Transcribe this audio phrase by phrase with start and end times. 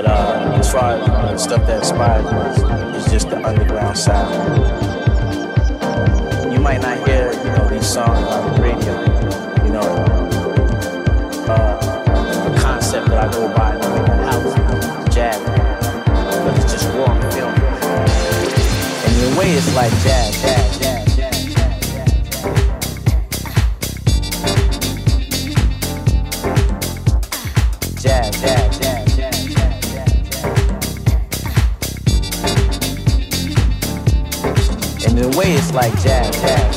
[0.00, 4.32] But uh, as far as uh, stuff that inspires me is just the underground sound.
[6.50, 8.98] You might not hear, you know, these songs on the radio.
[9.62, 9.88] You know,
[11.52, 13.88] uh, the concept that I go by in the
[14.24, 15.38] house, jazz,
[16.44, 17.52] but it's just raw film.
[19.04, 20.99] And the way, it's like jazz, jazz, jazz.
[35.72, 36.34] like jazz.
[36.40, 36.69] jazz.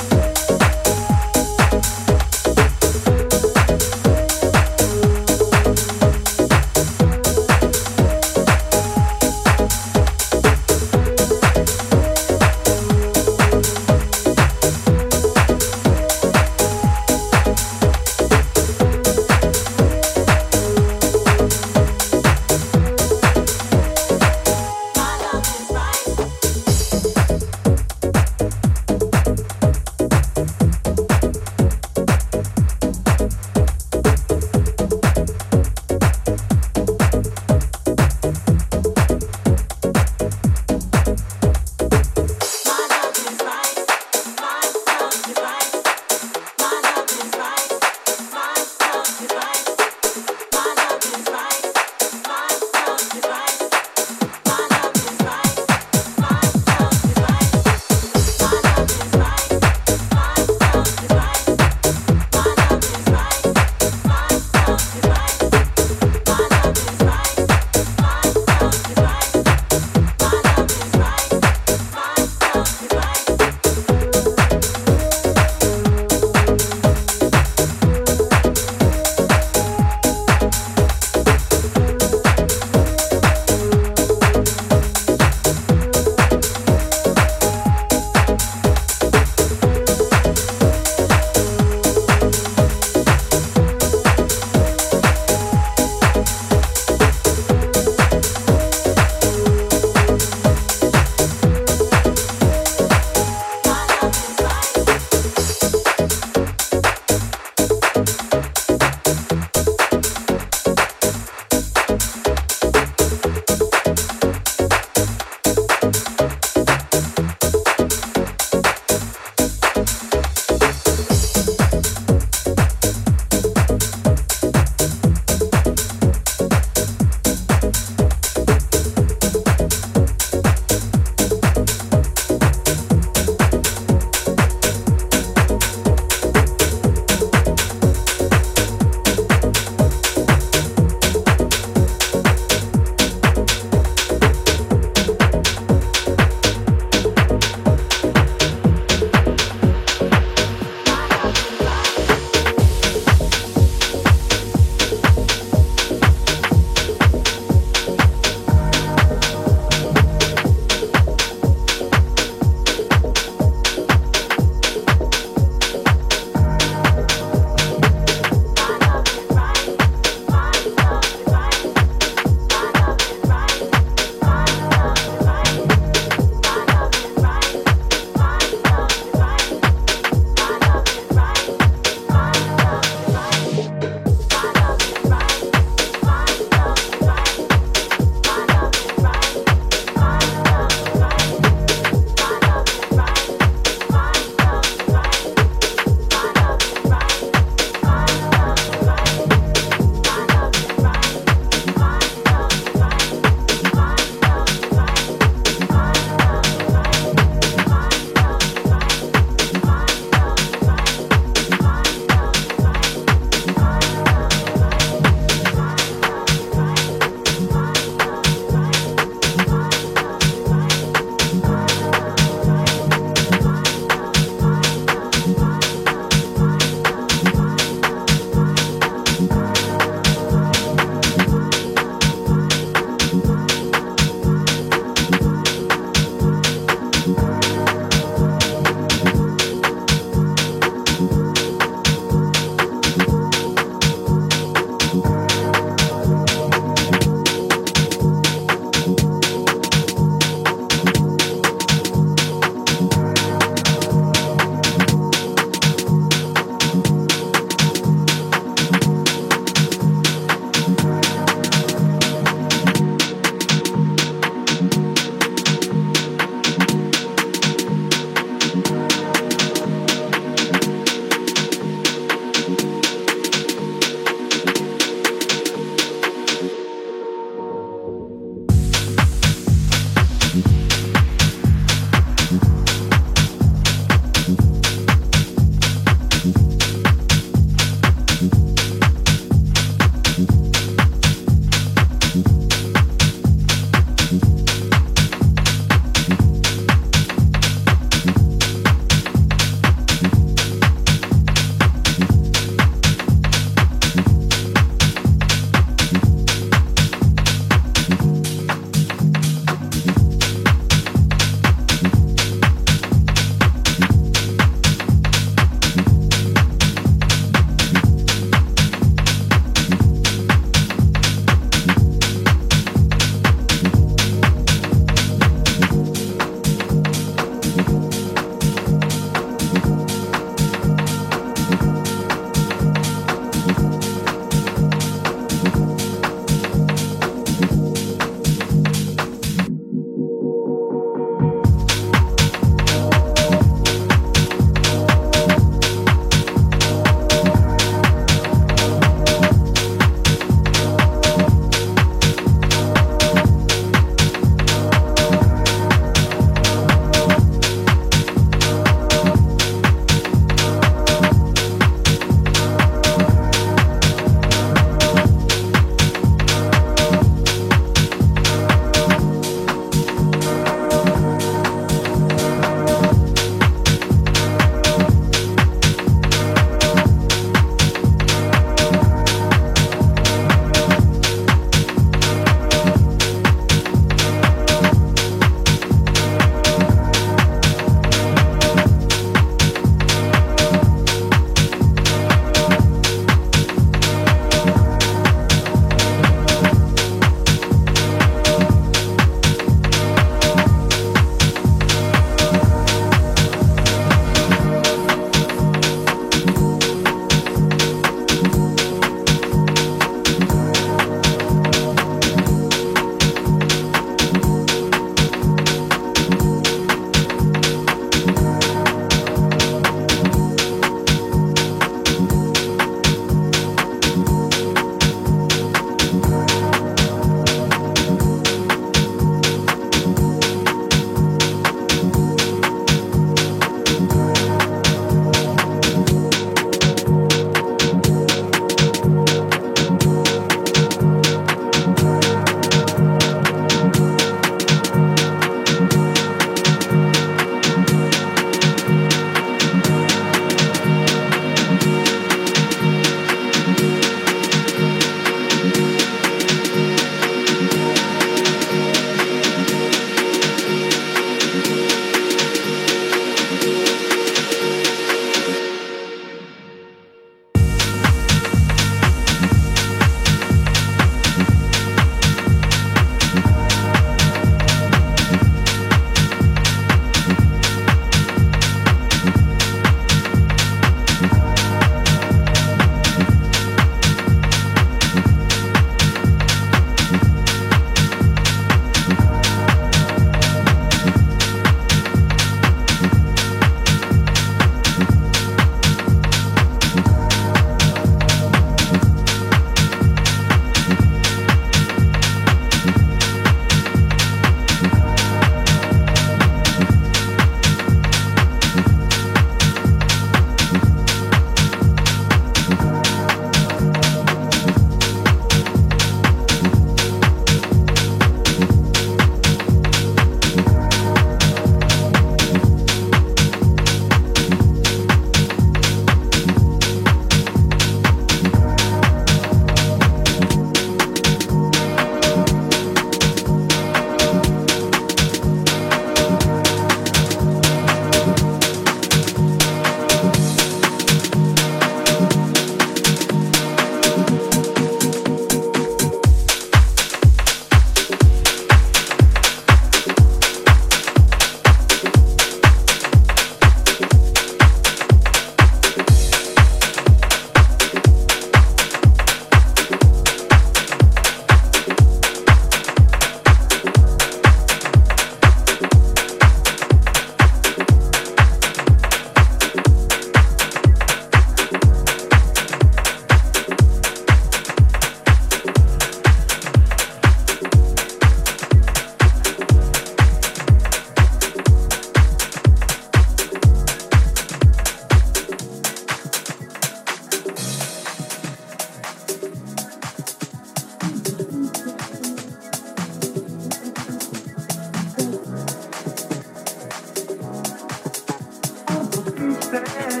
[599.53, 600.00] understand.